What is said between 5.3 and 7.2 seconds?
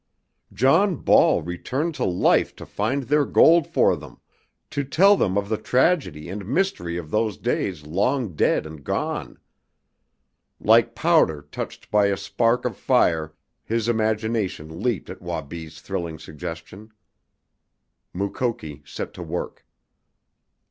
of the tragedy and mystery of